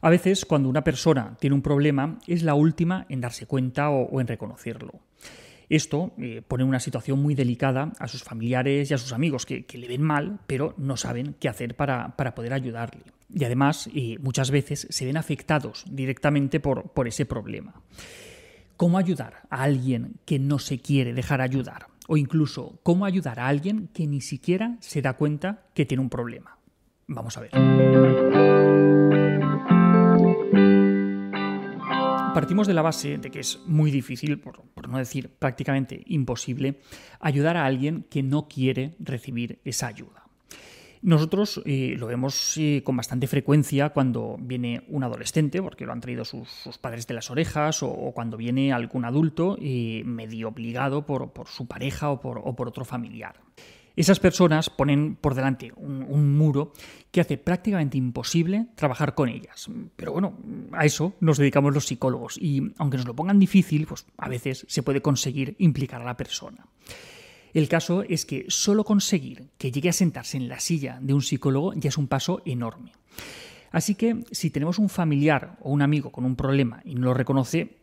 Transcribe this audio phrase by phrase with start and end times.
[0.00, 4.20] A veces, cuando una persona tiene un problema, es la última en darse cuenta o,
[4.20, 5.00] en reconocerlo.
[5.68, 9.66] Esto eh, pone una situación muy delicada a sus familiares y a sus amigos que,
[9.72, 13.02] le ven mal, pero no saben qué hacer para, poder ayudarle.
[13.32, 17.74] Y además, eh, muchas veces se ven afectados directamente por, por ese problema.
[18.78, 21.88] ¿Cómo ayudar a alguien que no se quiere dejar ayudar?
[22.06, 26.08] O incluso, ¿cómo ayudar a alguien que ni siquiera se da cuenta que tiene un
[26.08, 26.58] problema?
[27.08, 28.57] Vamos a ver.
[32.38, 36.78] Partimos de la base de que es muy difícil, por, no decir prácticamente imposible,
[37.18, 40.28] ayudar a alguien que no quiere recibir esa ayuda.
[41.02, 46.00] Nosotros eh, lo vemos eh, con bastante frecuencia cuando viene un adolescente, porque lo han
[46.00, 51.32] traído sus, padres de las orejas, o, cuando viene algún adulto eh, medio obligado por,
[51.48, 53.40] su pareja o por, otro familiar.
[53.98, 56.72] Esas personas ponen por delante un, muro
[57.10, 59.68] que hace prácticamente imposible trabajar con ellas.
[59.96, 60.38] Pero bueno,
[60.70, 64.64] a eso nos dedicamos los psicólogos y aunque nos lo pongan difícil, pues a veces
[64.68, 66.68] se puede conseguir implicar a la persona.
[67.52, 71.22] El caso es que solo conseguir que llegue a sentarse en la silla de un
[71.22, 72.92] psicólogo ya es un paso enorme.
[73.72, 77.14] Así que si tenemos un familiar o un amigo con un problema y no lo
[77.14, 77.78] reconoce,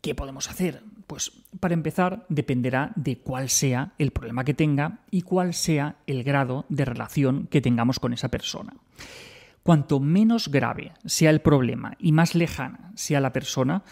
[0.00, 0.82] ¿qué podemos hacer?
[1.10, 6.22] Pues para empezar dependerá de cuál sea el problema que tenga y cuál sea el
[6.22, 8.76] grado de relación que tengamos con esa persona.
[9.64, 13.82] Cuanto menos grave sea el problema y más lejana sea la persona,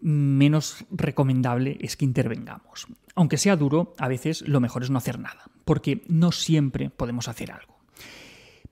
[0.00, 2.86] menos recomendable es que intervengamos.
[3.14, 7.28] Aunque sea duro, a veces lo mejor es no hacer nada, porque no siempre podemos
[7.28, 7.76] hacer algo.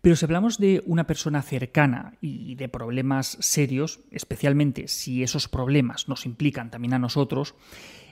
[0.02, 6.08] Pero si hablamos de una persona cercana y de problemas serios, especialmente si esos problemas
[6.08, 7.54] nos implican también a nosotros,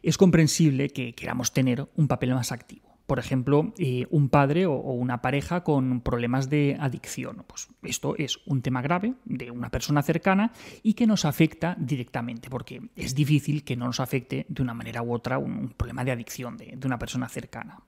[0.03, 4.77] es comprensible que queramos tener un papel más activo por ejemplo, eh, un padre o,
[4.77, 7.45] una pareja con problemas de adicción.
[7.45, 10.53] Pues esto es un tema grave de una persona cercana
[10.85, 15.03] y que nos afecta directamente, porque es difícil que no nos afecte de una manera
[15.03, 17.81] u otra un, problema de adicción de, de una persona cercana.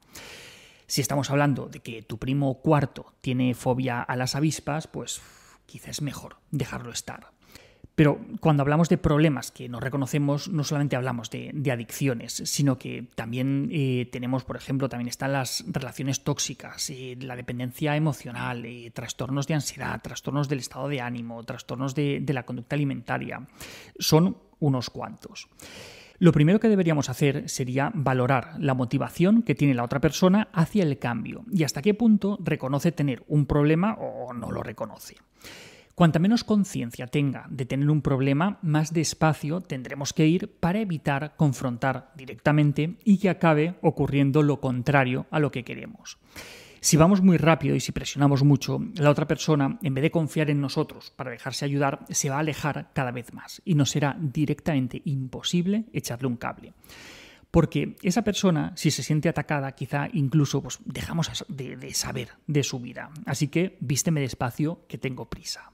[0.92, 5.22] Si estamos hablando de que tu primo cuarto tiene fobia a las avispas, pues
[5.64, 7.30] quizás es mejor dejarlo estar.
[7.94, 13.06] Pero cuando hablamos de problemas que no reconocemos, no solamente hablamos de, adicciones, sino que
[13.14, 18.90] también eh, tenemos, por ejemplo, también están las relaciones tóxicas, eh, la dependencia emocional, eh,
[18.90, 23.40] trastornos de ansiedad, trastornos del estado de ánimo, trastornos de, de la conducta alimentaria.
[23.98, 25.48] Son unos cuantos.
[26.22, 30.84] Lo primero que deberíamos hacer sería valorar la motivación que tiene la otra persona hacia
[30.84, 35.16] el cambio y hasta qué punto reconoce tener un problema o no lo reconoce.
[35.96, 41.34] Cuanta menos conciencia tenga de tener un problema, más despacio tendremos que ir para evitar
[41.36, 46.18] confrontar directamente y que acabe ocurriendo lo contrario a lo que queremos.
[46.82, 50.50] Si vamos muy rápido y si presionamos mucho, la otra persona, en vez de confiar
[50.50, 54.16] en nosotros para dejarse ayudar, se va a alejar cada vez más y nos será
[54.18, 56.72] directamente imposible echarle un cable.
[57.52, 62.64] Porque esa persona, si se siente atacada, quizá incluso pues, dejamos de, de saber de
[62.64, 63.12] su vida.
[63.26, 65.70] Así que vísteme despacio, que tengo prisa.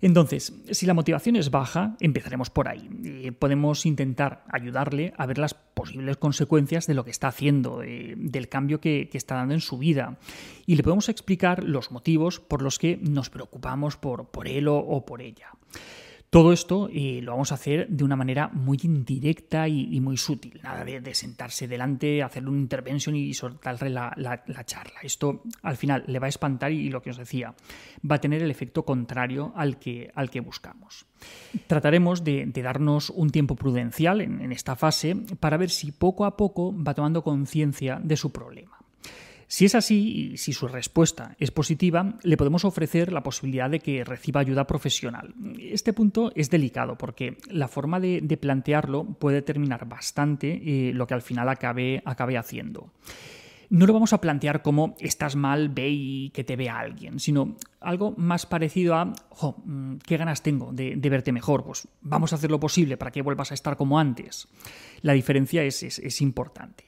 [0.00, 2.88] Entonces, si la motivación es baja, empezaremos por ahí.
[3.04, 8.14] Eh, podemos intentar ayudarle a ver las posibles consecuencias de lo que está haciendo, eh,
[8.16, 10.18] del cambio que, está dando en su vida.
[10.66, 15.04] Y le podemos explicar los motivos por los que nos preocupamos por, por él o
[15.04, 15.48] por ella.
[16.30, 20.60] Todo esto lo vamos a hacer de una manera muy indirecta y, muy sutil.
[20.62, 25.00] Nada de, sentarse delante, hacer una intervención y soltarle la, charla.
[25.02, 27.54] Esto al final le va a espantar y, lo que os decía,
[28.08, 31.06] va a tener el efecto contrario al que, al que buscamos.
[31.66, 36.74] Trataremos de, darnos un tiempo prudencial en esta fase para ver si poco a poco
[36.76, 38.78] va tomando conciencia de su problema.
[39.50, 43.80] Si es así y si su respuesta es positiva, le podemos ofrecer la posibilidad de
[43.80, 45.34] que reciba ayuda profesional.
[45.58, 51.14] Este punto es delicado porque la forma de, plantearlo puede determinar bastante eh, lo que
[51.14, 52.02] al final acabe,
[52.36, 52.92] haciendo
[53.70, 57.56] no lo vamos a plantear como estás mal, ve y que te vea alguien, sino
[57.80, 62.50] algo más parecido a, mm, qué ganas tengo de, verte mejor, pues vamos a hacer
[62.50, 64.48] lo posible para que vuelvas a estar como antes.
[65.02, 66.87] La diferencia es importante.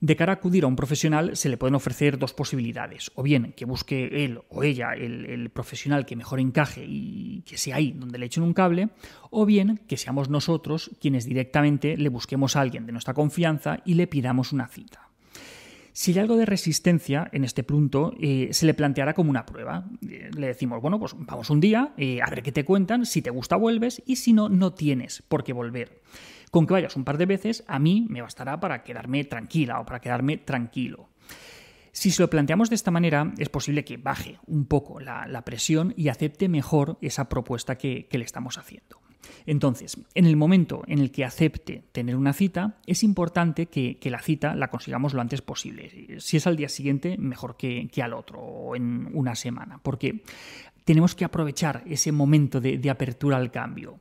[0.00, 3.54] De cara a acudir a un profesional se le pueden ofrecer dos posibilidades, o bien
[3.56, 8.18] que busque él o ella el, profesional que mejor encaje y que sea ahí donde
[8.18, 8.90] le echen un cable,
[9.30, 13.94] o bien que seamos nosotros quienes directamente le busquemos a alguien de nuestra confianza y
[13.94, 15.06] le pidamos una cita.
[15.96, 19.88] Si hay algo de resistencia en este punto, eh, se le planteará como una prueba.
[20.06, 23.22] Eh, le decimos, bueno, pues vamos un día, eh, a ver qué te cuentan, si
[23.22, 26.02] te gusta vuelves y si no, no tienes por qué volver.
[26.50, 29.86] Con que vayas un par de veces, a mí me bastará para quedarme tranquila o
[29.86, 31.08] para quedarme tranquilo.
[31.96, 35.94] Si se lo planteamos de esta manera, es posible que baje un poco la, presión
[35.96, 39.00] y acepte mejor esa propuesta que, le estamos haciendo.
[39.46, 44.20] Entonces, en el momento en el que acepte tener una cita, es importante que, la
[44.20, 46.20] cita la consigamos lo antes posible.
[46.20, 50.22] Si es al día siguiente, mejor que, al otro, o en una semana, porque
[50.84, 54.00] tenemos que aprovechar ese momento de, de apertura al cambio.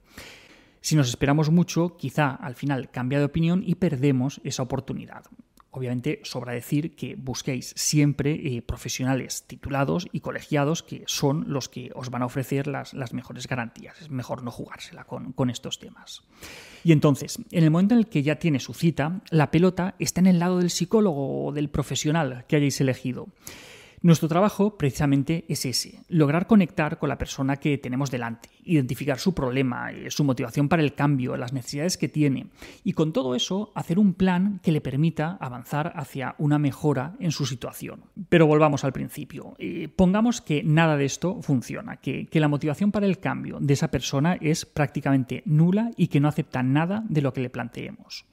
[0.86, 5.24] Si nos esperamos mucho, quizá al final cambia de opinión y perdemos esa oportunidad.
[5.72, 11.90] Obviamente sobra decir que busquéis siempre eh, profesionales titulados y colegiados que son los que
[11.96, 14.00] os van a ofrecer las, mejores garantías.
[14.00, 16.22] Es mejor no jugársela con, con estos temas.
[16.84, 20.22] Y entonces, en el momento en el que ya tiene su cita, la pelota está
[20.22, 23.30] en el lado del psicólogo o del profesional que hayáis elegido.
[24.06, 29.34] Nuestro trabajo precisamente es ese, lograr conectar con la persona que tenemos delante, identificar su
[29.34, 32.46] problema, eh, su motivación para el cambio, las necesidades que tiene
[32.84, 37.32] y con todo eso hacer un plan que le permita avanzar hacia una mejora en
[37.32, 38.04] su situación.
[38.30, 39.56] Pero volvamos al principio.
[39.58, 43.74] Eh, pongamos que nada de esto funciona, que, que la motivación para el cambio de
[43.74, 48.28] esa persona es prácticamente nula y que no acepta nada de lo que le planteemos.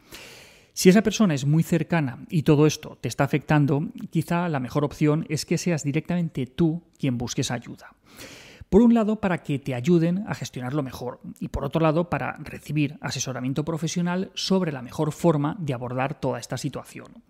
[0.75, 4.85] Si esa persona es muy cercana y todo esto te está afectando, quizá la mejor
[4.85, 7.95] opción es que seas directamente tú quien busques ayuda.
[8.71, 12.39] Por un lado, para que te ayuden a gestionarlo mejor y por otro lado, para
[12.39, 17.23] recibir asesoramiento profesional sobre la mejor forma de abordar toda esta situación.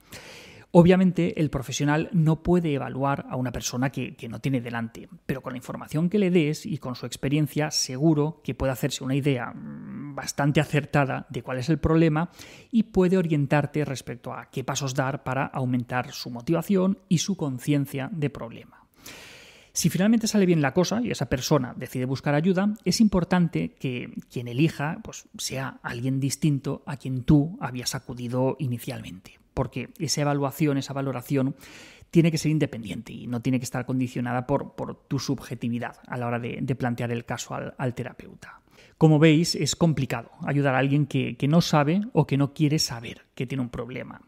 [0.75, 5.53] Obviamente el profesional no puede evaluar a una persona que, no tiene delante, pero con
[5.53, 9.53] la información que le des y con su experiencia seguro que puede hacerse una idea
[9.53, 12.31] mm, bastante acertada de cuál es el problema
[12.71, 18.09] y puede orientarte respecto a qué pasos dar para aumentar su motivación y su conciencia
[18.11, 18.87] de problema.
[19.75, 24.11] Si finalmente sale bien la cosa y esa persona decide buscar ayuda, es importante que
[24.31, 30.79] quien elija pues, sea alguien distinto a quien tú habías acudido inicialmente porque esa evaluación,
[30.79, 31.55] esa valoración
[32.13, 34.75] tiene que ser independiente y no tiene que estar condicionada por,
[35.09, 38.61] tu subjetividad a la hora de, plantear el caso al, terapeuta.
[38.99, 43.23] Como veis, es complicado ayudar a alguien que, no sabe o que no quiere saber
[43.35, 44.21] que tiene un problema.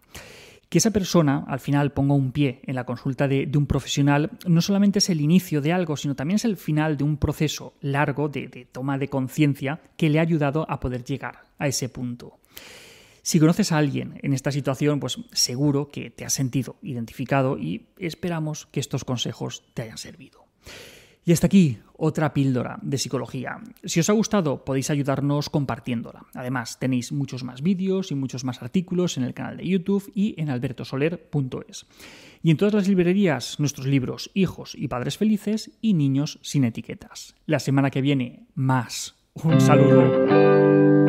[0.70, 4.62] Que esa persona al final ponga un pie en la consulta de, un profesional no
[4.62, 8.30] solamente es el inicio de algo, sino también es el final de un proceso largo
[8.30, 12.38] de, toma de conciencia que le ha ayudado a poder llegar a ese punto.
[13.24, 17.86] Si conoces a alguien en esta situación, pues seguro que te has sentido identificado y
[17.98, 20.44] esperamos que estos consejos te hayan servido.
[21.24, 23.62] Y hasta aquí otra píldora de psicología.
[23.82, 26.26] Si os ha gustado podéis ayudarnos compartiéndola.
[26.34, 30.38] Además tenéis muchos más vídeos y muchos más artículos en el canal de YouTube y
[30.38, 31.86] en albertosoler.es.
[32.42, 37.34] Y en todas las librerías nuestros libros Hijos y Padres Felices y Niños sin etiquetas.
[37.46, 39.14] La semana que viene más.
[39.32, 41.03] Un saludo.